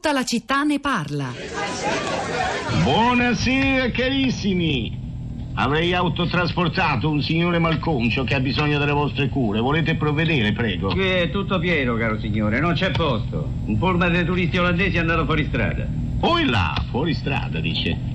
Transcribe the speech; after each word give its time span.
Tutta 0.00 0.14
la 0.14 0.24
città 0.24 0.62
ne 0.62 0.80
parla. 0.80 1.30
Buonasera 2.82 3.90
carissimi. 3.90 4.98
Avrei 5.56 5.92
autotrasportato 5.92 7.10
un 7.10 7.20
signore 7.20 7.58
malconcio 7.58 8.24
che 8.24 8.34
ha 8.34 8.40
bisogno 8.40 8.78
delle 8.78 8.92
vostre 8.92 9.28
cure. 9.28 9.60
Volete 9.60 9.96
provvedere, 9.96 10.52
prego? 10.52 10.88
Che 10.88 11.24
è 11.24 11.30
tutto 11.30 11.58
pieno, 11.58 11.96
caro 11.96 12.18
signore, 12.18 12.60
non 12.60 12.72
c'è 12.72 12.92
posto. 12.92 13.46
Un 13.66 13.76
pullman 13.76 14.12
dei 14.12 14.24
turisti 14.24 14.56
olandesi 14.56 14.96
è 14.96 15.00
andato 15.00 15.26
fuori 15.26 15.44
strada. 15.44 15.86
Poi 16.18 16.46
là, 16.46 16.82
fuori 16.88 17.12
strada, 17.12 17.60
dice. 17.60 18.09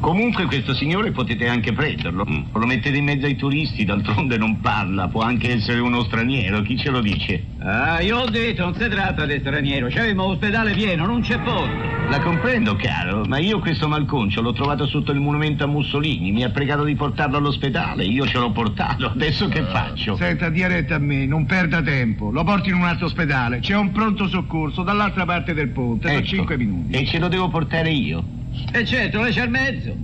Comunque 0.00 0.44
questo 0.46 0.74
signore 0.74 1.10
potete 1.10 1.48
anche 1.48 1.72
prenderlo. 1.72 2.24
Mm. 2.28 2.42
Lo 2.54 2.66
mettete 2.66 2.96
in 2.96 3.04
mezzo 3.04 3.26
ai 3.26 3.36
turisti, 3.36 3.84
d'altronde 3.84 4.36
non 4.38 4.60
parla, 4.60 5.08
può 5.08 5.22
anche 5.22 5.52
essere 5.52 5.80
uno 5.80 6.02
straniero, 6.04 6.62
chi 6.62 6.76
ce 6.78 6.90
lo 6.90 7.00
dice? 7.00 7.44
Ah, 7.60 8.00
io 8.00 8.18
ho 8.18 8.28
detto, 8.30 8.64
non 8.64 8.74
si 8.74 8.88
tratta 8.88 9.26
di 9.26 9.38
straniero, 9.40 9.88
c'è 9.88 10.10
un 10.10 10.18
ospedale 10.20 10.72
pieno, 10.72 11.06
non 11.06 11.20
c'è 11.20 11.38
posto. 11.40 11.96
La 12.08 12.20
comprendo, 12.20 12.74
caro, 12.76 13.24
ma 13.26 13.38
io 13.38 13.58
questo 13.58 13.86
malconcio 13.86 14.40
l'ho 14.40 14.52
trovato 14.52 14.86
sotto 14.86 15.12
il 15.12 15.20
monumento 15.20 15.64
a 15.64 15.66
Mussolini, 15.66 16.32
mi 16.32 16.42
ha 16.42 16.50
pregato 16.50 16.84
di 16.84 16.94
portarlo 16.94 17.36
all'ospedale, 17.36 18.04
io 18.04 18.26
ce 18.26 18.38
l'ho 18.38 18.50
portato, 18.50 19.10
adesso 19.10 19.48
che 19.48 19.62
faccio? 19.64 20.16
Senta, 20.16 20.48
dia 20.48 20.68
retta 20.68 20.94
a 20.94 20.98
me, 20.98 21.26
non 21.26 21.44
perda 21.44 21.82
tempo, 21.82 22.30
lo 22.30 22.44
porti 22.44 22.70
in 22.70 22.76
un 22.76 22.84
altro 22.84 23.06
ospedale, 23.06 23.58
c'è 23.58 23.76
un 23.76 23.92
pronto 23.92 24.26
soccorso 24.26 24.82
dall'altra 24.82 25.26
parte 25.26 25.52
del 25.52 25.68
ponte, 25.68 26.08
Ecco. 26.08 26.20
da 26.20 26.26
5 26.26 26.56
minuti. 26.56 26.96
E 26.96 27.04
ce 27.04 27.18
lo 27.18 27.28
devo 27.28 27.48
portare 27.48 27.90
io? 27.90 28.36
E 28.72 28.84
certo, 28.84 29.20
lei 29.22 29.32
c'è 29.32 29.44
il 29.44 29.50
mezzo. 29.50 29.96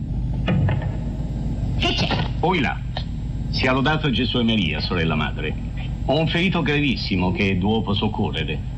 Che 1.78 1.94
c'è? 1.94 2.24
Poi 2.40 2.60
là. 2.60 2.78
Sia 3.50 3.72
lodato 3.72 4.10
Gesù 4.10 4.38
e 4.38 4.42
Maria, 4.42 4.80
sorella 4.80 5.14
madre. 5.14 5.54
Ho 6.06 6.18
un 6.18 6.26
ferito 6.28 6.62
gravissimo 6.62 7.32
che 7.32 7.54
devo 7.56 7.92
soccorrere. 7.94 8.72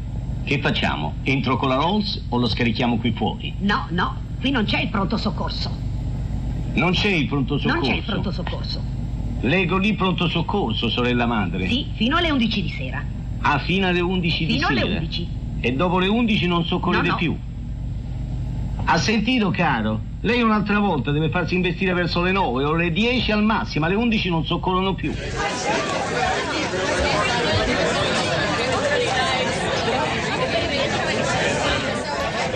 Che 0.44 0.58
facciamo? 0.60 1.14
Entro 1.22 1.56
con 1.56 1.68
la 1.70 1.76
Rolls 1.76 2.24
o 2.28 2.36
lo 2.38 2.46
scarichiamo 2.48 2.98
qui 2.98 3.12
fuori? 3.12 3.52
No, 3.60 3.86
no, 3.90 4.16
qui 4.40 4.50
non 4.50 4.64
c'è 4.64 4.80
il 4.82 4.88
pronto 4.88 5.16
soccorso. 5.16 5.70
Non 6.74 6.92
c'è 6.92 7.08
il 7.08 7.26
pronto 7.26 7.58
soccorso. 7.58 7.80
Non 7.80 7.88
c'è 7.90 7.96
il 7.96 8.02
pronto 8.04 8.30
soccorso. 8.30 8.82
Leggo 9.40 9.76
lì 9.78 9.94
pronto 9.94 10.28
soccorso, 10.28 10.88
sorella 10.88 11.26
madre. 11.26 11.68
Sì, 11.68 11.86
fino 11.94 12.16
alle 12.16 12.30
11 12.30 12.62
di 12.62 12.68
sera. 12.70 13.02
Ah, 13.40 13.58
fino 13.58 13.86
alle 13.86 14.00
11 14.00 14.46
di 14.46 14.52
Fino 14.54 14.68
sera. 14.68 14.80
alle 14.82 14.96
11. 14.98 15.28
E 15.60 15.72
dopo 15.72 15.98
le 15.98 16.06
11 16.08 16.46
non 16.46 16.64
soccorrete 16.64 17.06
No, 17.06 17.10
no. 17.12 17.16
più. 17.16 17.36
Ha 18.88 18.98
sentito, 18.98 19.50
caro? 19.50 20.00
Lei 20.20 20.42
un'altra 20.42 20.78
volta 20.78 21.10
deve 21.10 21.28
farsi 21.28 21.56
investire 21.56 21.92
verso 21.92 22.22
le 22.22 22.30
9 22.30 22.64
o 22.64 22.72
le 22.74 22.92
10 22.92 23.32
al 23.32 23.42
massimo, 23.42 23.84
alle 23.84 23.96
11 23.96 24.30
non 24.30 24.44
soccorrono 24.44 24.94
più. 24.94 25.12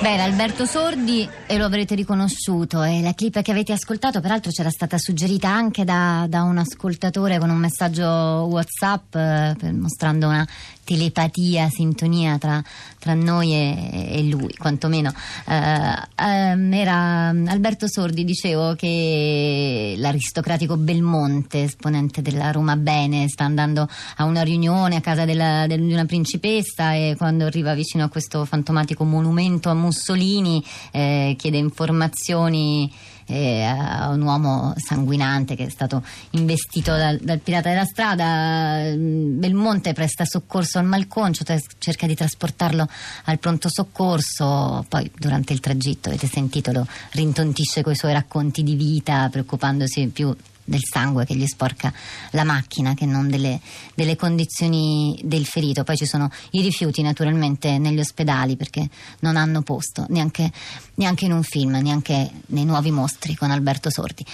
Bene, 0.00 0.22
Alberto 0.22 0.64
Sordi, 0.64 1.28
e 1.46 1.58
lo 1.58 1.66
avrete 1.66 1.94
riconosciuto, 1.94 2.82
e 2.82 3.02
la 3.02 3.12
clip 3.12 3.42
che 3.42 3.50
avete 3.50 3.72
ascoltato 3.74 4.20
peraltro 4.22 4.50
c'era 4.50 4.70
stata 4.70 4.96
suggerita 4.96 5.50
anche 5.50 5.84
da, 5.84 6.24
da 6.26 6.42
un 6.42 6.56
ascoltatore 6.56 7.38
con 7.38 7.50
un 7.50 7.58
messaggio 7.58 8.06
Whatsapp 8.06 9.14
eh, 9.14 9.72
mostrando 9.72 10.28
una 10.28 10.46
telepatia, 10.82 11.68
sintonia 11.68 12.36
tra, 12.38 12.60
tra 12.98 13.14
noi 13.14 13.52
e, 13.52 14.08
e 14.18 14.22
lui, 14.24 14.52
quantomeno. 14.56 15.12
Eh, 15.46 15.94
ehm, 16.16 16.72
era 16.72 17.28
Alberto 17.28 17.86
Sordi, 17.86 18.24
dicevo 18.24 18.74
che 18.74 19.94
l'aristocratico 19.98 20.76
Belmonte, 20.76 21.62
esponente 21.64 22.22
della 22.22 22.50
Roma 22.50 22.76
Bene, 22.76 23.28
sta 23.28 23.44
andando 23.44 23.88
a 24.16 24.24
una 24.24 24.42
riunione 24.42 24.96
a 24.96 25.00
casa 25.00 25.24
della- 25.24 25.66
del- 25.68 25.84
di 25.86 25.92
una 25.92 26.06
principessa 26.06 26.94
e 26.94 27.14
quando 27.16 27.44
arriva 27.44 27.74
vicino 27.74 28.02
a 28.02 28.08
questo 28.08 28.44
fantomatico 28.44 29.04
monumento 29.04 29.68
a 29.70 29.74
Mussolini 29.90 30.64
eh, 30.92 31.34
chiede 31.36 31.58
informazioni 31.58 32.92
eh, 33.26 33.62
a 33.62 34.08
un 34.08 34.22
uomo 34.22 34.74
sanguinante 34.76 35.54
che 35.54 35.66
è 35.66 35.68
stato 35.68 36.04
investito 36.30 36.96
dal, 36.96 37.18
dal 37.18 37.38
pirata 37.38 37.68
della 37.68 37.84
strada. 37.84 38.92
Mm, 38.94 39.38
Belmonte 39.38 39.92
presta 39.92 40.24
soccorso 40.24 40.78
al 40.78 40.84
malconcio, 40.84 41.44
cerca 41.78 42.06
di 42.06 42.14
trasportarlo 42.14 42.86
al 43.24 43.38
pronto 43.38 43.68
soccorso, 43.68 44.84
poi 44.88 45.10
durante 45.16 45.52
il 45.52 45.60
tragitto, 45.60 46.08
avete 46.08 46.26
sentito, 46.26 46.72
lo 46.72 46.86
rintontisce 47.12 47.82
con 47.82 47.92
i 47.92 47.96
suoi 47.96 48.12
racconti 48.12 48.62
di 48.62 48.74
vita, 48.74 49.28
preoccupandosi 49.28 50.08
più 50.08 50.34
del 50.70 50.82
sangue 50.84 51.26
che 51.26 51.34
gli 51.34 51.46
sporca 51.46 51.92
la 52.30 52.44
macchina 52.44 52.94
che 52.94 53.04
non 53.04 53.28
delle, 53.28 53.60
delle 53.94 54.14
condizioni 54.14 55.20
del 55.24 55.44
ferito. 55.44 55.82
Poi 55.82 55.96
ci 55.96 56.06
sono 56.06 56.30
i 56.52 56.62
rifiuti 56.62 57.02
naturalmente 57.02 57.76
negli 57.78 57.98
ospedali 57.98 58.56
perché 58.56 58.88
non 59.20 59.36
hanno 59.36 59.62
posto 59.62 60.06
neanche, 60.08 60.50
neanche 60.94 61.24
in 61.24 61.32
un 61.32 61.42
film, 61.42 61.72
neanche 61.82 62.30
nei 62.46 62.64
nuovi 62.64 62.92
mostri 62.92 63.34
con 63.34 63.50
Alberto 63.50 63.90
Sordi. 63.90 64.24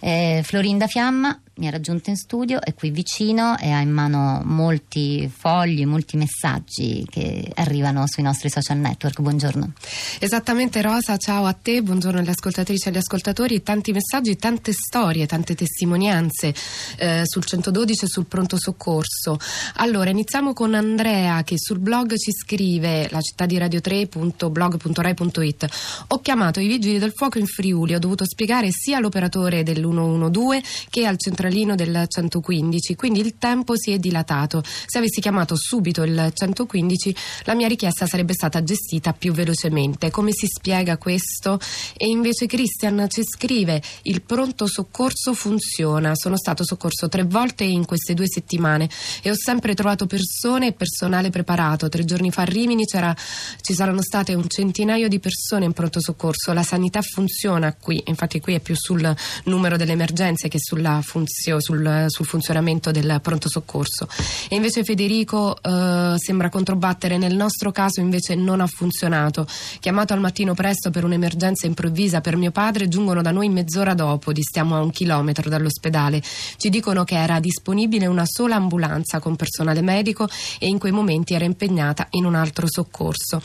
Eh, 0.00 0.42
Florinda 0.44 0.88
Fiamma 0.88 1.38
mi 1.56 1.68
ha 1.68 1.70
raggiunto 1.70 2.10
in 2.10 2.16
studio, 2.16 2.60
è 2.60 2.74
qui 2.74 2.90
vicino 2.90 3.56
e 3.58 3.70
ha 3.70 3.80
in 3.80 3.90
mano 3.90 4.42
molti 4.44 5.30
fogli, 5.32 5.86
molti 5.86 6.16
messaggi 6.16 7.06
che 7.08 7.50
arrivano 7.54 8.06
sui 8.06 8.24
nostri 8.24 8.50
social 8.50 8.78
network. 8.78 9.20
Buongiorno. 9.20 9.72
Esattamente 10.18 10.82
Rosa, 10.82 11.16
ciao 11.16 11.44
a 11.44 11.52
te, 11.52 11.80
buongiorno 11.82 12.18
alle 12.18 12.30
ascoltatrici 12.30 12.86
e 12.86 12.90
agli 12.90 12.96
ascoltatori, 12.96 13.62
tanti 13.62 13.92
messaggi, 13.92 14.36
tante 14.36 14.72
storie, 14.72 15.26
tante 15.26 15.54
testimonianze 15.54 16.52
eh, 16.96 17.22
sul 17.24 17.44
112 17.44 18.04
e 18.04 18.08
sul 18.08 18.26
pronto 18.26 18.58
soccorso. 18.58 19.38
Allora, 19.76 20.10
iniziamo 20.10 20.54
con 20.54 20.74
Andrea 20.74 21.44
che 21.44 21.54
sul 21.56 21.78
blog 21.78 22.16
ci 22.16 22.32
scrive 22.32 23.08
la 23.10 23.20
città 23.20 23.46
di 23.46 23.58
radio 23.58 23.78
3.blog.rai.it 23.78 25.68
ho 26.08 26.20
chiamato 26.20 26.58
i 26.60 26.66
vigili 26.66 26.98
del 26.98 27.12
fuoco 27.14 27.38
in 27.38 27.46
Friuli, 27.46 27.94
ho 27.94 27.98
dovuto 27.98 28.24
spiegare 28.24 28.70
sia 28.70 28.96
all'operatore 28.96 29.62
dell'112 29.62 30.62
che 30.90 31.06
al 31.06 31.16
centralino 31.44 31.74
del 31.74 32.06
115, 32.08 32.94
quindi 32.94 33.20
il 33.20 33.36
tempo 33.36 33.76
si 33.76 33.92
è 33.92 33.98
dilatato. 33.98 34.62
Se 34.64 34.98
avessi 34.98 35.20
chiamato 35.20 35.56
subito 35.56 36.02
il 36.02 36.30
115 36.32 37.14
la 37.44 37.54
mia 37.54 37.68
richiesta 37.68 38.06
sarebbe 38.06 38.32
stata 38.32 38.62
gestita 38.62 39.12
più 39.12 39.32
velocemente. 39.32 40.10
Come 40.10 40.32
si 40.32 40.46
spiega 40.46 40.96
questo? 40.96 41.60
E 41.96 42.06
invece 42.06 42.46
Christian 42.46 43.06
ci 43.10 43.22
scrive 43.24 43.82
il 44.02 44.22
pronto 44.22 44.66
soccorso 44.66 45.34
funziona, 45.34 46.14
sono 46.14 46.36
stato 46.38 46.64
soccorso 46.64 47.08
tre 47.08 47.24
volte 47.24 47.64
in 47.64 47.84
queste 47.84 48.14
due 48.14 48.26
settimane 48.26 48.88
e 49.22 49.30
ho 49.30 49.36
sempre 49.36 49.74
trovato 49.74 50.06
persone 50.06 50.68
e 50.68 50.72
personale 50.72 51.30
preparato. 51.30 51.88
Tre 51.88 52.04
giorni 52.04 52.30
fa 52.30 52.42
a 52.42 52.46
Rimini 52.46 52.84
ci 52.86 53.74
saranno 53.74 54.02
state 54.02 54.34
un 54.34 54.48
centinaio 54.48 55.08
di 55.08 55.20
persone 55.20 55.66
in 55.66 55.72
pronto 55.72 56.00
soccorso, 56.00 56.52
la 56.52 56.62
sanità 56.62 57.02
funziona 57.02 57.74
qui, 57.74 58.02
infatti 58.06 58.40
qui 58.40 58.54
è 58.54 58.60
più 58.60 58.74
sul 58.76 59.14
numero 59.44 59.76
delle 59.76 59.92
emergenze 59.92 60.48
che 60.48 60.58
sulla 60.58 61.00
funzio- 61.34 61.60
sul, 61.60 62.04
sul 62.08 62.26
funzionamento 62.26 62.92
del 62.92 63.18
pronto 63.20 63.48
soccorso. 63.48 64.08
E 64.48 64.54
invece 64.54 64.84
Federico 64.84 65.56
eh, 65.60 66.14
sembra 66.16 66.48
controbattere, 66.48 67.18
nel 67.18 67.34
nostro 67.34 67.72
caso 67.72 68.00
invece 68.00 68.36
non 68.36 68.60
ha 68.60 68.66
funzionato. 68.66 69.46
Chiamato 69.80 70.12
al 70.12 70.20
mattino 70.20 70.54
presto 70.54 70.90
per 70.90 71.04
un'emergenza 71.04 71.66
improvvisa 71.66 72.20
per 72.20 72.36
mio 72.36 72.52
padre, 72.52 72.88
giungono 72.88 73.20
da 73.20 73.32
noi 73.32 73.48
mezz'ora 73.48 73.94
dopo, 73.94 74.32
distiamo 74.32 74.76
a 74.76 74.80
un 74.80 74.90
chilometro 74.90 75.50
dall'ospedale. 75.50 76.22
Ci 76.56 76.68
dicono 76.68 77.04
che 77.04 77.16
era 77.16 77.40
disponibile 77.40 78.06
una 78.06 78.24
sola 78.26 78.54
ambulanza 78.54 79.18
con 79.18 79.34
personale 79.36 79.82
medico 79.82 80.28
e 80.58 80.68
in 80.68 80.78
quei 80.78 80.92
momenti 80.92 81.34
era 81.34 81.44
impegnata 81.44 82.06
in 82.10 82.24
un 82.24 82.34
altro 82.34 82.66
soccorso. 82.68 83.42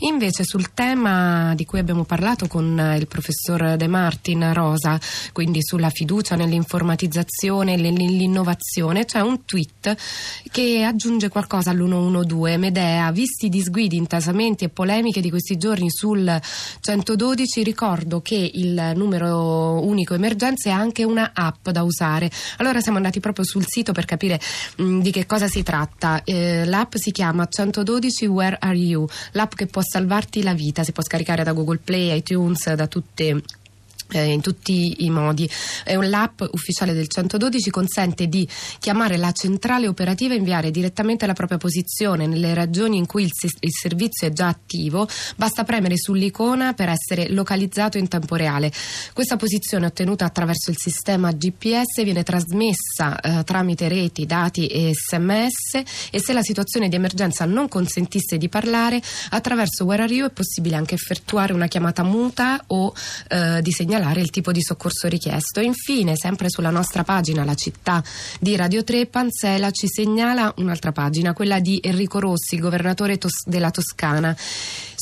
Invece 0.00 0.44
sul 0.44 0.72
tema 0.72 1.54
di 1.54 1.64
cui 1.64 1.78
abbiamo 1.78 2.04
parlato 2.04 2.46
con 2.46 2.94
il 2.98 3.06
professor 3.06 3.76
De 3.76 3.86
Martin 3.86 4.52
Rosa, 4.54 4.98
quindi 5.32 5.62
sulla 5.62 5.90
fiducia 5.90 6.36
nell'informatizzazione 6.36 7.24
e 7.72 7.76
nell'innovazione, 7.76 9.04
c'è 9.04 9.20
un 9.20 9.44
tweet 9.44 9.96
che 10.50 10.84
aggiunge 10.84 11.28
qualcosa 11.28 11.70
all'112. 11.70 12.58
Medea, 12.58 13.10
visti 13.10 13.48
disguidi, 13.48 13.96
intasamenti 13.96 14.64
e 14.64 14.68
polemiche 14.68 15.20
di 15.20 15.30
questi 15.30 15.56
giorni 15.56 15.90
sul 15.90 16.40
112, 16.80 17.62
ricordo 17.62 18.20
che 18.20 18.50
il 18.54 18.92
numero 18.94 19.84
unico 19.84 20.14
emergenze 20.14 20.70
è 20.70 20.72
anche 20.72 21.04
una 21.04 21.32
app 21.34 21.68
da 21.68 21.82
usare. 21.82 22.30
Allora 22.58 22.80
siamo 22.80 22.96
andati 22.96 23.20
proprio 23.20 23.44
sul 23.44 23.64
sito 23.66 23.92
per 23.92 24.04
capire 24.04 24.40
mh, 24.76 25.00
di 25.00 25.10
che 25.10 25.26
cosa 25.26 25.48
si 25.48 25.62
tratta. 25.62 26.22
Eh, 26.24 26.64
l'app 26.64 26.94
si 26.94 27.10
chiama 27.10 27.46
112 27.46 28.26
Where 28.26 28.56
Are 28.60 28.76
You? 28.76 29.06
L'app 29.32 29.54
che 29.54 29.66
può 29.66 29.82
salvarti 29.82 30.42
la 30.42 30.54
vita, 30.54 30.84
si 30.84 30.92
può 30.92 31.02
scaricare 31.02 31.44
da 31.44 31.52
Google 31.52 31.80
Play, 31.82 32.16
iTunes, 32.16 32.72
da 32.72 32.86
tutte 32.86 33.24
eh, 33.26 33.42
in 34.12 34.40
tutti 34.40 35.04
i 35.04 35.10
modi. 35.10 35.48
L'app 35.84 36.42
ufficiale 36.52 36.92
del 36.92 37.08
112 37.08 37.70
consente 37.70 38.26
di 38.28 38.48
chiamare 38.78 39.16
la 39.16 39.32
centrale 39.32 39.88
operativa 39.88 40.34
e 40.34 40.38
inviare 40.38 40.70
direttamente 40.70 41.26
la 41.26 41.32
propria 41.32 41.58
posizione 41.58 42.26
nelle 42.26 42.54
regioni 42.54 42.96
in 42.96 43.06
cui 43.06 43.24
il, 43.24 43.30
il, 43.60 43.72
servizio 43.72 44.26
è 44.26 44.32
già 44.32 44.48
attivo. 44.48 45.08
Basta 45.36 45.64
premere 45.64 45.96
sull'icona 45.96 46.72
per 46.74 46.88
essere 46.88 47.30
localizzato 47.30 47.98
in 47.98 48.08
tempo 48.08 48.36
reale. 48.36 48.72
Questa 49.12 49.36
posizione 49.36 49.86
ottenuta 49.86 50.24
attraverso 50.24 50.70
il 50.70 50.76
sistema 50.78 51.32
GPS 51.32 52.02
viene 52.02 52.22
trasmessa 52.22 53.18
eh, 53.20 53.44
tramite 53.44 53.88
reti, 53.88 54.26
dati 54.26 54.66
e 54.66 54.92
sms 54.94 55.82
e 56.10 56.20
se 56.20 56.32
la 56.32 56.42
situazione 56.42 56.88
di 56.88 56.96
emergenza 56.96 57.44
non 57.44 57.68
consentisse 57.68 58.38
di 58.38 58.48
parlare, 58.48 59.00
attraverso 59.30 59.84
Where 59.84 60.02
Are 60.02 60.12
You 60.12 60.28
è 60.28 60.30
possibile 60.30 60.76
anche 60.76 60.94
effettuare 60.94 61.52
una 61.52 61.66
chiamata 61.66 62.02
muta 62.02 62.62
o 62.68 62.92
eh, 63.28 63.60
disegnare 63.62 63.95
segnalare 63.96 64.20
il 64.20 64.30
tipo 64.30 64.52
di 64.52 64.62
soccorso 64.62 65.08
richiesto. 65.08 65.60
Infine, 65.60 66.16
sempre 66.16 66.50
sulla 66.50 66.70
nostra 66.70 67.02
pagina, 67.02 67.44
la 67.44 67.54
città 67.54 68.02
di 68.38 68.54
Radio 68.54 68.84
3, 68.84 69.06
Panzela 69.06 69.70
ci 69.70 69.88
segnala 69.88 70.52
un'altra 70.58 70.92
pagina, 70.92 71.32
quella 71.32 71.60
di 71.60 71.80
Enrico 71.82 72.18
Rossi, 72.18 72.58
governatore 72.58 73.16
tos- 73.16 73.46
della 73.46 73.70
Toscana. 73.70 74.36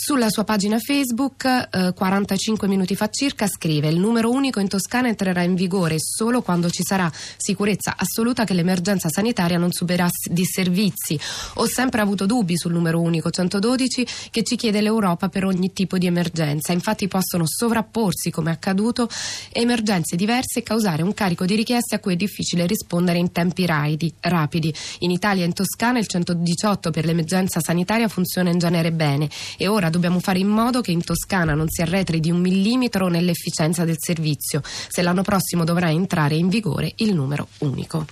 Sulla 0.06 0.28
sua 0.28 0.44
pagina 0.44 0.78
Facebook, 0.78 1.46
eh, 1.46 1.94
45 1.94 2.68
minuti 2.68 2.94
fa 2.94 3.08
circa, 3.08 3.46
scrive: 3.46 3.88
Il 3.88 3.98
numero 3.98 4.30
unico 4.30 4.60
in 4.60 4.68
Toscana 4.68 5.08
entrerà 5.08 5.40
in 5.40 5.54
vigore 5.54 5.96
solo 5.98 6.42
quando 6.42 6.68
ci 6.68 6.82
sarà 6.84 7.10
sicurezza 7.38 7.94
assoluta 7.96 8.44
che 8.44 8.52
l'emergenza 8.52 9.08
sanitaria 9.08 9.56
non 9.56 9.72
subirà 9.72 10.06
disservizi. 10.30 11.18
Ho 11.54 11.64
sempre 11.64 12.02
avuto 12.02 12.26
dubbi 12.26 12.54
sul 12.58 12.72
numero 12.74 13.00
unico 13.00 13.30
112 13.30 14.06
che 14.30 14.42
ci 14.42 14.56
chiede 14.56 14.82
l'Europa 14.82 15.30
per 15.30 15.46
ogni 15.46 15.72
tipo 15.72 15.96
di 15.96 16.04
emergenza. 16.04 16.72
Infatti 16.74 17.08
possono 17.08 17.44
sovrapporsi, 17.46 18.30
come 18.30 18.50
è 18.50 18.52
accaduto, 18.52 19.08
emergenze 19.52 20.16
diverse 20.16 20.58
e 20.58 20.62
causare 20.62 21.02
un 21.02 21.14
carico 21.14 21.46
di 21.46 21.54
richieste 21.54 21.94
a 21.94 21.98
cui 21.98 22.12
è 22.12 22.16
difficile 22.16 22.66
rispondere 22.66 23.16
in 23.16 23.32
tempi 23.32 23.64
rapidi. 23.64 24.74
In 24.98 25.12
Italia 25.12 25.44
e 25.44 25.46
in 25.46 25.54
Toscana 25.54 25.98
il 25.98 26.06
118 26.06 26.90
per 26.90 27.06
l'emergenza 27.06 27.60
sanitaria 27.60 28.08
funziona 28.08 28.50
in 28.50 28.58
genere 28.58 28.92
bene 28.92 29.30
e 29.56 29.66
ora 29.66 29.92
dobbiamo 29.94 30.18
fare 30.20 30.38
in 30.40 30.48
modo 30.48 30.80
che 30.80 30.90
in 30.90 31.04
Toscana 31.04 31.54
non 31.54 31.68
si 31.68 31.80
arretri 31.80 32.20
di 32.20 32.30
un 32.30 32.40
millimetro 32.40 33.08
nell'efficienza 33.08 33.84
del 33.84 33.96
servizio, 33.98 34.60
se 34.64 35.02
l'anno 35.02 35.22
prossimo 35.22 35.64
dovrà 35.64 35.90
entrare 35.90 36.34
in 36.34 36.48
vigore 36.48 36.92
il 36.96 37.14
numero 37.14 37.48
unico. 37.58 38.06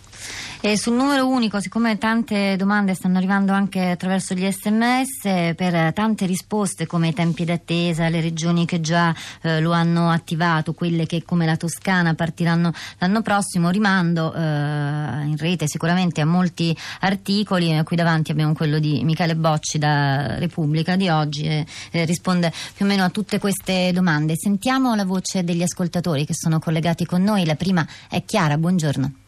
E 0.65 0.77
sul 0.77 0.95
numero 0.95 1.27
unico, 1.27 1.61
siccome 1.61 1.99
tante 1.99 2.55
domande 2.55 2.95
stanno 2.95 3.17
arrivando 3.17 3.53
anche 3.53 3.91
attraverso 3.91 4.33
gli 4.33 4.49
sms, 4.49 5.55
per 5.57 5.93
tante 5.93 6.25
risposte 6.25 6.87
come 6.87 7.09
i 7.09 7.13
tempi 7.13 7.45
d'attesa, 7.45 8.09
le 8.09 8.21
regioni 8.21 8.65
che 8.65 8.81
già 8.81 9.13
eh, 9.41 9.61
lo 9.61 9.73
hanno 9.73 10.09
attivato, 10.09 10.73
quelle 10.73 11.05
che 11.05 11.25
come 11.25 11.47
la 11.47 11.57
Toscana 11.57 12.15
partiranno 12.15 12.73
l'anno 12.99 13.23
prossimo, 13.23 13.71
rimando 13.71 14.33
eh, 14.33 14.39
in 14.39 15.35
rete 15.37 15.67
sicuramente 15.67 16.21
a 16.21 16.27
molti 16.27 16.75
articoli, 17.01 17.83
qui 17.83 17.97
davanti 17.97 18.31
abbiamo 18.31 18.53
quello 18.53 18.79
di 18.79 19.03
Michele 19.03 19.35
Bocci 19.35 19.79
da 19.79 20.39
Repubblica 20.39 20.95
di 20.95 21.09
oggi, 21.09 21.43
e 21.43 21.67
eh, 21.91 22.05
risponde 22.05 22.53
più 22.77 22.85
o 22.85 22.89
meno 22.89 23.03
a 23.03 23.11
tutte 23.11 23.41
queste 23.41 23.91
domande. 23.93 24.37
Sentiamo 24.37 24.95
la 24.95 25.05
voce 25.05 25.43
degli 25.43 25.63
ascoltatori 25.63 26.25
che 26.25 26.35
sono 26.35 26.61
collegati 26.61 27.05
con 27.05 27.21
noi, 27.21 27.45
la 27.45 27.57
prima 27.57 27.85
è 28.09 28.23
Chiara, 28.25 28.57
buongiorno. 28.57 29.22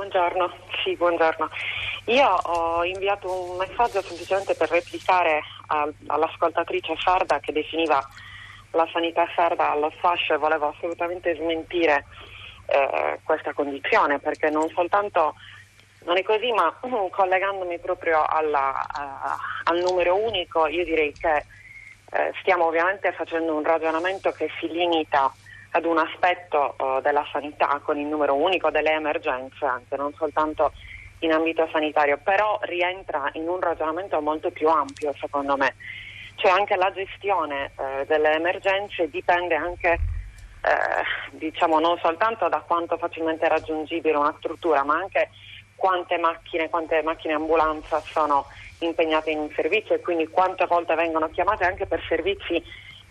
Buongiorno, 0.00 0.50
sì, 0.82 0.96
buongiorno. 0.96 1.50
Io 2.06 2.26
ho 2.26 2.82
inviato 2.84 3.50
un 3.50 3.58
messaggio 3.58 4.00
semplicemente 4.00 4.54
per 4.54 4.70
replicare 4.70 5.42
al, 5.66 5.92
all'ascoltatrice 6.06 6.96
sarda 6.98 7.38
che 7.38 7.52
definiva 7.52 8.02
la 8.70 8.88
sanità 8.90 9.28
sarda 9.36 9.72
allo 9.72 9.92
sfascio 9.98 10.32
e 10.32 10.38
volevo 10.38 10.68
assolutamente 10.68 11.34
smentire 11.34 12.06
eh, 12.64 13.18
questa 13.24 13.52
condizione 13.52 14.18
perché 14.18 14.48
non 14.48 14.70
soltanto 14.70 15.34
non 16.06 16.16
è 16.16 16.22
così, 16.22 16.50
ma 16.50 16.74
uh, 16.80 17.10
collegandomi 17.12 17.78
proprio 17.80 18.24
alla, 18.24 18.70
uh, 18.70 19.70
al 19.70 19.80
numero 19.80 20.16
unico, 20.16 20.66
io 20.66 20.84
direi 20.84 21.12
che 21.12 21.44
eh, 22.12 22.32
stiamo 22.40 22.64
ovviamente 22.64 23.12
facendo 23.12 23.54
un 23.54 23.64
ragionamento 23.64 24.30
che 24.30 24.48
si 24.58 24.66
limita 24.66 25.30
ad 25.70 25.84
un 25.84 25.98
aspetto 25.98 26.74
uh, 26.78 27.00
della 27.00 27.26
sanità 27.30 27.80
con 27.82 27.98
il 27.98 28.06
numero 28.06 28.34
unico 28.34 28.70
delle 28.70 28.92
emergenze, 28.92 29.64
anche 29.64 29.96
non 29.96 30.12
soltanto 30.14 30.72
in 31.20 31.32
ambito 31.32 31.68
sanitario, 31.70 32.18
però 32.22 32.58
rientra 32.62 33.28
in 33.34 33.48
un 33.48 33.60
ragionamento 33.60 34.20
molto 34.20 34.50
più 34.50 34.68
ampio 34.68 35.14
secondo 35.18 35.56
me. 35.56 35.74
Cioè 36.36 36.50
anche 36.50 36.76
la 36.76 36.90
gestione 36.92 37.72
eh, 37.76 38.06
delle 38.06 38.32
emergenze 38.32 39.10
dipende 39.10 39.54
anche 39.54 39.98
eh, 40.62 41.36
diciamo 41.36 41.78
non 41.78 41.98
soltanto 41.98 42.48
da 42.48 42.60
quanto 42.60 42.96
facilmente 42.96 43.46
raggiungibile 43.48 44.16
una 44.16 44.34
struttura, 44.38 44.82
ma 44.82 44.96
anche 44.96 45.30
quante 45.74 46.18
macchine, 46.18 46.68
quante 46.68 47.02
macchine 47.02 47.34
ambulanza 47.34 48.00
sono 48.00 48.46
impegnate 48.80 49.30
in 49.30 49.38
un 49.38 49.50
servizio 49.54 49.94
e 49.94 50.00
quindi 50.00 50.28
quante 50.28 50.66
volte 50.66 50.94
vengono 50.94 51.28
chiamate 51.28 51.64
anche 51.64 51.86
per 51.86 52.02
servizi 52.08 52.62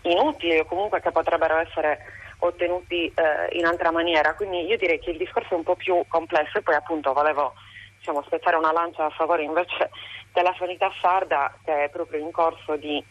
inutili 0.02 0.58
o 0.58 0.64
comunque 0.64 1.00
che 1.00 1.10
potrebbero 1.10 1.56
essere 1.58 1.98
ottenuti 2.40 3.06
eh, 3.06 3.56
in 3.56 3.64
altra 3.64 3.90
maniera. 3.90 4.34
Quindi 4.34 4.66
io 4.66 4.76
direi 4.76 4.98
che 4.98 5.10
il 5.10 5.18
discorso 5.18 5.54
è 5.54 5.56
un 5.56 5.62
po' 5.62 5.76
più 5.76 6.04
complesso 6.08 6.58
e 6.58 6.62
poi 6.62 6.74
appunto 6.74 7.12
volevo 7.12 7.54
diciamo, 7.98 8.22
spezzare 8.22 8.56
una 8.56 8.72
lancia 8.72 9.04
a 9.04 9.10
favore 9.10 9.42
invece 9.42 9.90
della 10.32 10.54
sanità 10.58 10.90
sarda 11.00 11.52
che 11.64 11.84
è 11.84 11.88
proprio 11.90 12.20
in 12.20 12.30
corso 12.30 12.76
di, 12.76 13.02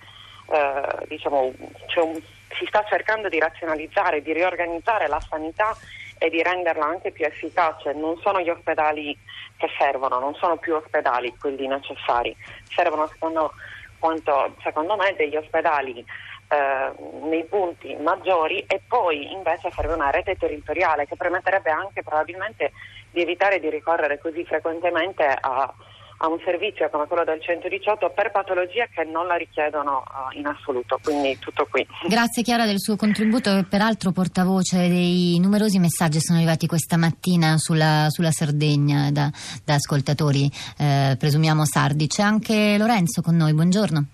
eh, 0.51 1.05
diciamo, 1.07 1.53
cioè 1.87 2.03
un, 2.03 2.21
si 2.57 2.65
sta 2.67 2.83
cercando 2.87 3.29
di 3.29 3.39
razionalizzare, 3.39 4.21
di 4.21 4.33
riorganizzare 4.33 5.07
la 5.07 5.19
sanità 5.19 5.75
e 6.17 6.29
di 6.29 6.41
renderla 6.41 6.85
anche 6.85 7.11
più 7.11 7.25
efficace. 7.25 7.93
Non 7.93 8.17
sono 8.21 8.41
gli 8.41 8.49
ospedali 8.49 9.17
che 9.57 9.69
servono, 9.77 10.19
non 10.19 10.35
sono 10.35 10.57
più 10.57 10.75
ospedali 10.75 11.35
quelli 11.37 11.67
necessari, 11.67 12.35
servono 12.73 13.07
secondo, 13.07 13.53
quanto, 13.99 14.55
secondo 14.63 14.95
me 14.95 15.13
degli 15.15 15.35
ospedali 15.35 16.03
eh, 16.49 16.91
nei 17.27 17.45
punti 17.45 17.95
maggiori 17.95 18.63
e 18.67 18.81
poi 18.87 19.31
invece 19.31 19.69
fare 19.69 19.87
una 19.93 20.09
rete 20.09 20.35
territoriale 20.35 21.05
che 21.05 21.15
permetterebbe 21.15 21.69
anche 21.69 22.01
probabilmente 22.01 22.71
di 23.11 23.21
evitare 23.21 23.59
di 23.59 23.69
ricorrere 23.69 24.19
così 24.19 24.43
frequentemente 24.45 25.25
a, 25.25 25.73
a 26.21 26.27
un 26.27 26.39
servizio 26.43 26.89
come 26.89 27.05
quello 27.05 27.23
del 27.23 27.41
118 27.41 28.11
per 28.15 28.31
patologie 28.31 28.89
che 28.93 29.03
non 29.03 29.27
la 29.27 29.35
richiedono 29.35 30.03
uh, 30.03 30.37
in 30.37 30.47
assoluto, 30.47 30.99
quindi 31.03 31.37
tutto 31.39 31.67
qui. 31.69 31.85
Grazie 32.07 32.43
Chiara 32.43 32.65
del 32.65 32.79
suo 32.79 32.95
contributo 32.95 33.55
e 33.55 33.65
peraltro 33.65 34.11
portavoce 34.11 34.87
dei 34.89 35.39
numerosi 35.39 35.79
messaggi 35.79 36.17
che 36.17 36.23
sono 36.23 36.39
arrivati 36.39 36.67
questa 36.67 36.97
mattina 36.97 37.57
sulla, 37.57 38.07
sulla 38.09 38.31
Sardegna 38.31 39.11
da, 39.11 39.31
da 39.63 39.75
ascoltatori, 39.75 40.49
eh, 40.77 41.15
presumiamo 41.17 41.63
sardi. 41.65 42.07
C'è 42.07 42.23
anche 42.23 42.77
Lorenzo 42.77 43.21
con 43.21 43.35
noi, 43.35 43.53
buongiorno. 43.53 44.05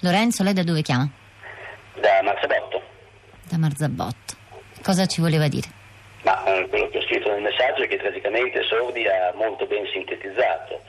Lorenzo, 0.00 0.42
lei 0.42 0.52
da 0.52 0.62
dove 0.62 0.82
chiama? 0.82 1.08
Da 1.94 2.22
Marzabotto. 2.22 2.82
Da 3.48 3.58
Marzabotto. 3.58 4.34
Cosa 4.82 5.06
ci 5.06 5.20
voleva 5.20 5.48
dire? 5.48 5.68
Ma 6.22 6.44
eh, 6.44 6.68
quello 6.68 6.88
che 6.88 6.98
ho 6.98 7.02
scritto 7.02 7.30
nel 7.30 7.42
messaggio 7.42 7.82
è 7.82 7.88
che 7.88 7.96
praticamente 7.96 8.62
Sordi 8.64 9.06
ha 9.06 9.32
molto 9.34 9.66
ben 9.66 9.86
sintetizzato. 9.86 10.80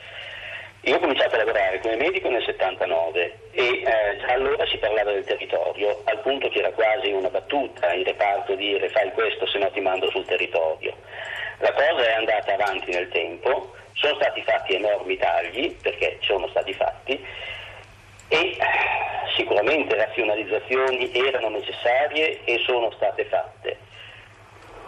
Io 0.82 0.96
ho 0.96 0.98
cominciato 1.00 1.34
a 1.34 1.38
lavorare 1.38 1.80
come 1.80 1.96
medico 1.96 2.28
nel 2.28 2.42
79 2.44 3.38
e 3.52 3.62
eh, 3.62 4.18
già 4.20 4.32
allora 4.32 4.64
si 4.66 4.76
parlava 4.78 5.12
del 5.12 5.24
territorio, 5.24 6.02
al 6.04 6.20
punto 6.20 6.48
che 6.48 6.60
era 6.60 6.70
quasi 6.70 7.10
una 7.10 7.28
battuta 7.28 7.92
in 7.92 8.04
reparto 8.04 8.54
dire 8.54 8.88
fai 8.90 9.10
questo 9.12 9.46
se 9.46 9.58
no 9.58 9.70
ti 9.70 9.80
mando 9.80 10.08
sul 10.10 10.24
territorio. 10.24 10.94
La 11.58 11.72
cosa 11.72 12.06
è 12.06 12.12
andata 12.14 12.54
avanti 12.54 12.90
nel 12.92 13.08
tempo, 13.08 13.74
sono 13.94 14.14
stati 14.14 14.42
fatti 14.42 14.74
enormi 14.74 15.16
tagli, 15.16 15.74
perché 15.82 16.18
sono 16.20 16.46
stati 16.48 16.72
fatti, 16.72 17.24
e 18.28 18.56
sicuramente 19.38 19.94
razionalizzazioni 19.94 21.10
erano 21.12 21.50
necessarie 21.50 22.44
e 22.44 22.58
sono 22.66 22.90
state 22.90 23.24
fatte, 23.26 23.78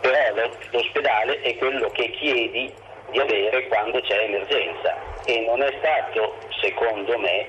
però 0.00 0.50
l'ospedale 0.72 1.40
è 1.40 1.56
quello 1.56 1.88
che 1.90 2.10
chiedi 2.10 2.72
di 3.12 3.18
avere 3.18 3.68
quando 3.68 4.00
c'è 4.00 4.24
emergenza 4.24 4.96
e 5.24 5.40
non 5.46 5.62
è 5.62 5.72
stato, 5.78 6.36
secondo 6.60 7.16
me, 7.18 7.46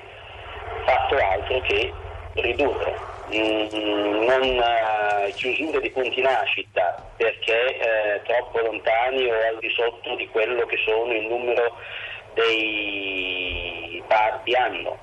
fatto 0.84 1.16
altro 1.16 1.60
che 1.62 1.92
ridurre. 2.34 3.10
Mm, 3.34 4.24
non 4.24 4.58
uh, 4.58 5.32
chiusure 5.32 5.80
di 5.80 5.90
punti 5.90 6.20
nascita 6.20 7.02
perché 7.16 7.78
eh, 7.78 8.20
troppo 8.24 8.58
lontani 8.58 9.24
o 9.24 9.32
al 9.32 9.58
di 9.58 9.70
sotto 9.70 10.16
di 10.16 10.28
quello 10.28 10.66
che 10.66 10.76
sono 10.84 11.12
il 11.12 11.26
numero 11.28 11.76
dei 12.34 14.02
parti 14.06 14.54
anno 14.54 14.98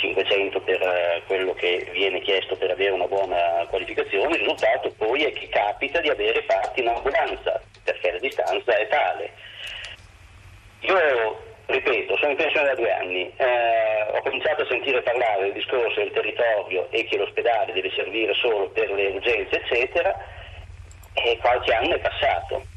500 0.00 0.60
per 0.60 0.80
eh, 0.80 1.22
quello 1.26 1.52
che 1.54 1.88
viene 1.92 2.20
chiesto 2.20 2.56
per 2.56 2.70
avere 2.70 2.90
una 2.90 3.06
buona 3.06 3.66
qualificazione, 3.68 4.34
il 4.34 4.40
risultato 4.40 4.92
poi 4.96 5.24
è 5.24 5.32
che 5.32 5.48
capita 5.48 6.00
di 6.00 6.08
avere 6.08 6.42
parti 6.42 6.80
in 6.80 6.88
ambulanza, 6.88 7.60
perché 7.84 8.12
la 8.12 8.18
distanza 8.18 8.76
è 8.76 8.88
tale. 8.88 9.30
Io, 10.80 11.42
ripeto, 11.66 12.16
sono 12.16 12.30
in 12.30 12.36
pensione 12.36 12.68
da 12.68 12.74
due 12.74 12.92
anni, 12.92 13.32
eh, 13.36 14.02
ho 14.12 14.22
cominciato 14.22 14.62
a 14.62 14.66
sentire 14.66 15.02
parlare 15.02 15.42
del 15.42 15.52
discorso 15.52 16.00
del 16.00 16.12
territorio 16.12 16.88
e 16.90 17.04
che 17.04 17.18
l'ospedale 17.18 17.72
deve 17.72 17.90
servire 17.90 18.32
solo 18.34 18.70
per 18.70 18.90
le 18.90 19.08
urgenze, 19.08 19.60
eccetera, 19.60 20.16
e 21.12 21.36
qualche 21.38 21.74
anno 21.74 21.94
è 21.94 21.98
passato. 21.98 22.69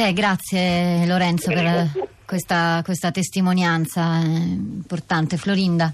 Eh, 0.00 0.12
grazie 0.12 1.04
Lorenzo 1.06 1.50
per 1.50 1.90
questa, 2.24 2.82
questa 2.84 3.10
testimonianza 3.10 4.22
eh, 4.22 4.26
importante. 4.26 5.36
Florinda. 5.36 5.92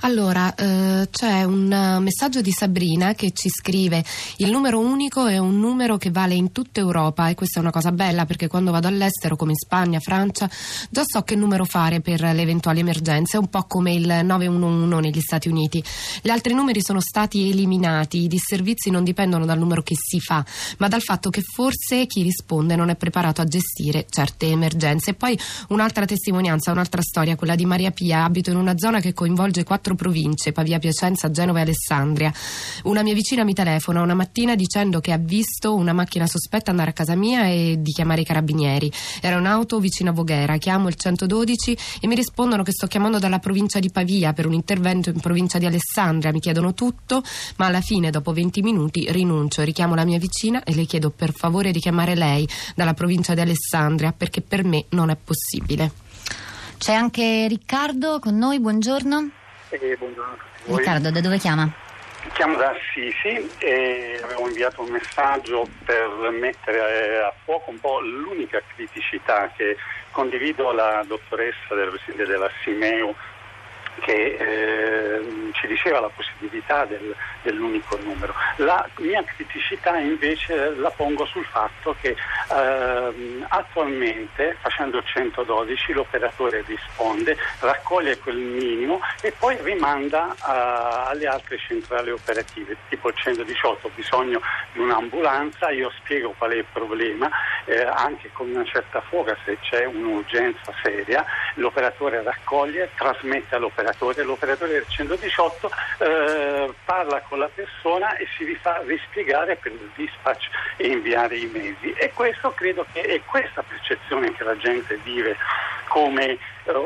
Allora, 0.00 0.54
eh, 0.54 1.08
c'è 1.10 1.44
un 1.44 1.98
messaggio 2.00 2.40
di 2.40 2.52
Sabrina 2.52 3.14
che 3.14 3.32
ci 3.32 3.48
scrive: 3.48 4.04
Il 4.36 4.50
numero 4.50 4.78
unico 4.78 5.26
è 5.26 5.38
un 5.38 5.58
numero 5.58 5.96
che 5.96 6.10
vale 6.10 6.34
in 6.34 6.52
tutta 6.52 6.80
Europa 6.80 7.28
e 7.28 7.34
questa 7.34 7.58
è 7.58 7.62
una 7.62 7.70
cosa 7.70 7.92
bella 7.92 8.24
perché 8.24 8.46
quando 8.46 8.70
vado 8.70 8.88
all'estero, 8.88 9.36
come 9.36 9.52
in 9.52 9.56
Spagna, 9.56 9.98
Francia, 10.00 10.48
già 10.90 11.02
so 11.04 11.22
che 11.22 11.34
numero 11.34 11.64
fare 11.64 12.00
per 12.00 12.20
le 12.20 12.42
eventuali 12.42 12.80
emergenze, 12.80 13.38
un 13.38 13.48
po' 13.48 13.64
come 13.64 13.94
il 13.94 14.20
911 14.22 15.00
negli 15.00 15.20
Stati 15.20 15.48
Uniti. 15.48 15.82
Gli 16.22 16.30
altri 16.30 16.54
numeri 16.54 16.82
sono 16.82 17.00
stati 17.00 17.50
eliminati, 17.50 18.22
i 18.22 18.28
disservizi 18.28 18.90
non 18.90 19.02
dipendono 19.02 19.44
dal 19.44 19.58
numero 19.58 19.82
che 19.82 19.94
si 19.96 20.20
fa, 20.20 20.44
ma 20.78 20.88
dal 20.88 21.02
fatto 21.02 21.30
che 21.30 21.42
forse 21.42 22.06
chi 22.06 22.22
risponde 22.22 22.76
non 22.76 22.90
è 22.90 22.96
preparato 22.96 23.40
a 23.40 23.44
gestire 23.44 24.06
certe 24.08 24.46
emergenze. 24.46 25.10
E 25.10 25.14
poi 25.14 25.38
un'altra 25.68 26.04
testimonianza, 26.04 26.70
un'altra 26.70 27.02
storia, 27.02 27.34
quella 27.36 27.54
di 27.54 27.66
Maria 27.66 27.90
Pia. 27.90 28.24
Abito 28.24 28.50
in 28.50 28.56
una 28.56 28.76
zona 28.76 29.00
che 29.00 29.12
coinvolge 29.12 29.64
quattro 29.64 29.94
province, 29.96 30.52
Pavia, 30.52 30.78
Piacenza, 30.78 31.30
Genova 31.30 31.58
e 31.58 31.62
Alessandria. 31.62 32.32
Una 32.84 33.02
mia 33.02 33.14
vicina 33.14 33.44
mi 33.44 33.54
telefona 33.54 34.02
una 34.02 34.14
mattina 34.14 34.54
dicendo 34.54 35.00
che 35.00 35.12
ha 35.12 35.18
visto 35.18 35.74
una 35.74 35.92
macchina 35.92 36.26
sospetta 36.26 36.70
andare 36.70 36.90
a 36.90 36.92
casa 36.92 37.14
mia 37.14 37.46
e 37.48 37.76
di 37.78 37.90
chiamare 37.92 38.20
i 38.20 38.24
carabinieri. 38.24 38.90
Era 39.20 39.36
un'auto 39.36 39.80
vicino 39.80 40.10
a 40.10 40.12
Voghera, 40.12 40.56
chiamo 40.58 40.88
il 40.88 40.94
112 40.94 41.78
e 42.00 42.06
mi 42.06 42.14
rispondono 42.14 42.62
che 42.62 42.72
sto 42.72 42.86
chiamando 42.86 43.18
dalla 43.18 43.38
provincia 43.38 43.80
di 43.80 43.90
Pavia 43.90 44.32
per 44.32 44.46
un 44.46 44.52
intervento 44.52 45.10
in 45.10 45.20
provincia 45.20 45.58
di 45.58 45.66
Alessandria. 45.66 46.32
Mi 46.32 46.40
chiedono 46.40 46.74
tutto, 46.74 47.22
ma 47.56 47.66
alla 47.66 47.80
fine, 47.80 48.10
dopo 48.10 48.32
20 48.32 48.62
minuti, 48.62 49.10
rinuncio, 49.10 49.62
richiamo 49.62 49.94
la 49.94 50.04
mia 50.04 50.18
vicina 50.18 50.62
e 50.62 50.74
le 50.74 50.84
chiedo 50.84 51.10
per 51.10 51.32
favore 51.32 51.72
di 51.72 51.80
chiamare 51.80 52.14
lei 52.14 52.48
dalla 52.74 52.94
provincia 52.94 53.34
di 53.34 53.40
Alessandria 53.40 54.12
perché 54.12 54.40
per 54.40 54.64
me 54.64 54.84
non 54.90 55.10
è 55.10 55.16
possibile. 55.16 56.04
C'è 56.78 56.92
anche 56.92 57.46
Riccardo 57.48 58.18
con 58.18 58.36
noi, 58.36 58.60
buongiorno. 58.60 59.30
Eh, 59.68 59.96
buongiorno 59.98 60.32
a 60.32 60.36
tutti 60.36 60.70
voi. 60.70 60.78
Riccardo, 60.78 61.10
da 61.10 61.20
dove 61.20 61.38
chiama? 61.38 61.68
Chiamo 62.34 62.56
da 62.56 62.70
Assisi 62.70 63.48
e 63.58 64.20
avevo 64.22 64.46
inviato 64.48 64.82
un 64.82 64.90
messaggio 64.90 65.68
per 65.84 66.30
mettere 66.30 67.22
a 67.22 67.32
fuoco 67.44 67.70
un 67.70 67.80
po' 67.80 68.00
l'unica 68.00 68.60
criticità 68.74 69.50
che 69.56 69.76
condivido 70.10 70.72
la 70.72 71.04
dottoressa 71.06 71.74
del 71.74 71.88
Presidente 71.90 72.26
della 72.26 72.50
Simeu 72.62 73.14
che 74.00 74.36
eh, 74.38 75.50
ci 75.52 75.66
diceva 75.66 76.00
la 76.00 76.10
possibilità 76.14 76.84
del, 76.84 77.14
dell'unico 77.42 77.98
numero. 78.02 78.34
La 78.56 78.86
mia 78.98 79.22
criticità 79.24 79.98
invece 79.98 80.74
la 80.76 80.90
pongo 80.90 81.24
sul 81.26 81.44
fatto 81.44 81.96
che 82.00 82.10
eh, 82.10 83.44
attualmente 83.48 84.56
facendo 84.60 84.98
il 84.98 85.04
112 85.06 85.92
l'operatore 85.92 86.64
risponde, 86.66 87.36
raccoglie 87.60 88.18
quel 88.18 88.36
minimo 88.36 89.00
e 89.22 89.32
poi 89.32 89.56
rimanda 89.62 90.26
uh, 90.26 91.08
alle 91.08 91.26
altre 91.26 91.58
centrali 91.58 92.10
operative, 92.10 92.76
tipo 92.88 93.08
il 93.08 93.14
118 93.16 93.86
ho 93.86 93.90
bisogno 93.94 94.40
di 94.72 94.80
un'ambulanza, 94.80 95.70
io 95.70 95.90
spiego 95.98 96.34
qual 96.36 96.52
è 96.52 96.56
il 96.56 96.66
problema, 96.72 97.30
eh, 97.64 97.82
anche 97.82 98.30
con 98.32 98.50
una 98.50 98.64
certa 98.64 99.00
fuga 99.00 99.36
se 99.44 99.58
c'è 99.60 99.84
un'urgenza 99.84 100.72
seria, 100.82 101.24
l'operatore 101.54 102.22
raccoglie, 102.22 102.90
trasmette 102.96 103.54
all'operatore 103.54 103.85
l'operatore, 103.86 104.22
l'operatore 104.22 104.72
del 104.72 104.84
118 104.88 105.70
eh, 105.98 106.74
parla 106.84 107.20
con 107.28 107.38
la 107.38 107.50
persona 107.52 108.16
e 108.16 108.26
si 108.36 108.44
rifà 108.44 108.82
rispiegare 108.84 109.56
per 109.56 109.72
il 109.72 109.90
dispatch 109.94 110.48
e 110.76 110.88
inviare 110.88 111.36
i 111.36 111.46
mezzi. 111.46 111.92
E 111.92 112.12
questo 112.12 112.50
credo 112.52 112.84
che 112.92 113.02
è 113.02 113.20
questa 113.24 113.62
percezione 113.62 114.32
che 114.32 114.44
la 114.44 114.56
gente 114.56 114.98
vive 115.04 115.36
come 115.88 116.24
eh, 116.30 116.38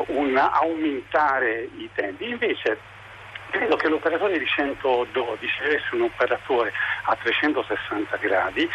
un 0.09 0.37
aumentare 0.37 1.69
i 1.77 1.89
tempi. 1.95 2.29
Invece 2.29 2.99
Credo 3.51 3.75
che 3.75 3.89
l'operatore 3.89 4.39
di 4.39 4.47
112 4.47 5.63
deve 5.63 5.75
essere 5.75 5.97
un 5.97 6.03
operatore 6.03 6.73
a 7.07 7.17
360 7.17 8.17
gradi 8.19 8.69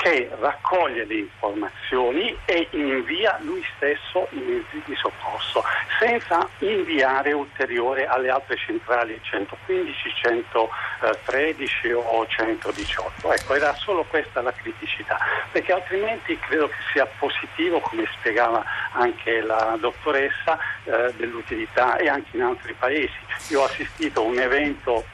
che 0.00 0.30
raccoglie 0.40 1.04
le 1.04 1.14
informazioni 1.14 2.34
e 2.46 2.66
invia 2.70 3.38
lui 3.42 3.62
stesso 3.76 4.28
i 4.30 4.38
mezzi 4.38 4.82
di 4.86 4.94
soccorso 4.94 5.62
senza 5.98 6.48
inviare 6.60 7.32
ulteriore 7.32 8.06
alle 8.06 8.30
altre 8.30 8.56
centrali 8.56 9.18
115, 9.20 10.14
113 10.22 11.92
o 11.92 12.26
118. 12.26 13.32
Ecco, 13.32 13.54
era 13.54 13.74
solo 13.74 14.04
questa 14.04 14.40
la 14.40 14.52
criticità, 14.52 15.18
perché 15.52 15.72
altrimenti 15.72 16.38
credo 16.38 16.68
che 16.68 16.76
sia 16.92 17.06
positivo, 17.18 17.80
come 17.80 18.08
spiegava 18.18 18.64
anche 18.92 19.42
la 19.42 19.76
dottoressa, 19.78 20.58
eh, 20.84 21.12
dell'utilità 21.16 21.96
e 21.96 22.08
anche 22.08 22.36
in 22.36 22.42
altri 22.42 22.72
paesi. 22.72 23.18
Io 23.48 23.60
ho 23.60 23.64
assistito 23.64 24.20
a 24.20 24.24
un 24.24 24.38
evento 24.38 25.04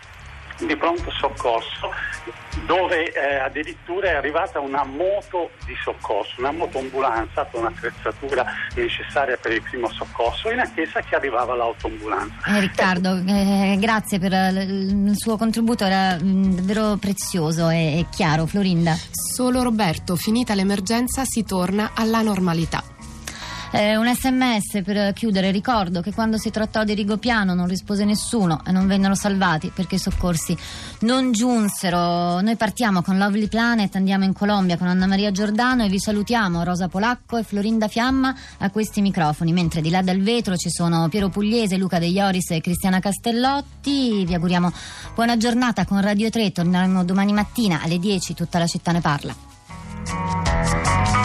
di 0.58 0.76
pronto 0.76 1.10
soccorso 1.10 1.90
dove 2.64 3.12
eh, 3.12 3.36
addirittura 3.36 4.08
è 4.08 4.14
arrivata 4.14 4.60
una 4.60 4.84
moto 4.84 5.50
di 5.66 5.75
soccorso, 5.82 6.34
una 6.38 6.52
motoambulanza 6.52 7.44
con 7.50 7.60
un'attrezzatura 7.60 8.44
necessaria 8.75 9.36
per 9.36 9.52
il 9.52 9.62
primo 9.62 9.88
soccorso 9.90 10.50
in 10.50 10.60
attesa 10.60 11.00
che 11.00 11.16
arrivava 11.16 11.54
l'autoambulanza. 11.54 12.34
Eh, 12.46 12.60
Riccardo, 12.60 13.22
eh, 13.26 13.76
grazie 13.78 14.18
per 14.18 14.32
il 14.32 15.14
suo 15.16 15.36
contributo, 15.36 15.84
era 15.84 16.18
mm, 16.20 16.54
davvero 16.54 16.96
prezioso 16.96 17.68
e, 17.68 17.98
e 17.98 18.06
chiaro. 18.10 18.46
Florinda. 18.46 18.96
Solo 19.10 19.62
Roberto, 19.62 20.16
finita 20.16 20.54
l'emergenza 20.54 21.25
si 21.25 21.44
torna 21.44 21.90
alla 21.94 22.22
normalità. 22.22 22.95
Eh, 23.78 23.95
un 23.95 24.11
sms 24.11 24.80
per 24.83 25.12
chiudere, 25.12 25.50
ricordo 25.50 26.00
che 26.00 26.14
quando 26.14 26.38
si 26.38 26.50
trattò 26.50 26.83
di 26.83 26.95
Rigopiano 26.95 27.52
non 27.52 27.66
rispose 27.66 28.06
nessuno 28.06 28.62
e 28.66 28.73
non 28.73 28.87
vennero 28.87 29.14
salvati 29.14 29.71
perché 29.75 29.97
i 29.97 29.99
soccorsi 29.99 30.56
non 31.00 31.30
giunsero. 31.30 32.40
Noi 32.40 32.56
partiamo 32.56 33.02
con 33.02 33.18
Lovely 33.18 33.49
Planet, 33.49 33.95
andiamo 33.97 34.25
in 34.25 34.33
Colombia 34.33 34.78
con 34.78 34.87
Anna 34.87 35.06
Maria 35.06 35.30
Giordano 35.30 35.85
e 35.85 35.90
vi 35.90 36.00
salutiamo 36.00 36.64
Rosa 36.64 36.88
Polacco 36.88 37.37
e 37.37 37.42
Florinda 37.42 37.87
Fiamma 37.87 38.35
a 38.61 38.71
questi 38.71 39.02
microfoni, 39.02 39.52
mentre 39.52 39.83
di 39.83 39.90
là 39.90 40.00
dal 40.00 40.23
vetro 40.23 40.56
ci 40.56 40.71
sono 40.71 41.11
Piero 41.11 41.28
Pugliese, 41.28 41.76
Luca 41.76 41.99
De 41.99 42.06
Ioris 42.06 42.52
e 42.52 42.62
Cristiana 42.62 42.99
Castellotti. 42.99 44.25
Vi 44.25 44.33
auguriamo 44.33 44.73
buona 45.14 45.37
giornata 45.37 45.85
con 45.85 46.00
Radio 46.00 46.30
3, 46.30 46.50
torneremo 46.50 47.04
domani 47.04 47.35
mattina 47.35 47.83
alle 47.83 47.99
10, 47.99 48.33
tutta 48.33 48.59
la 48.59 48.66
città 48.66 48.92
ne 48.92 49.02
parla. 49.02 51.15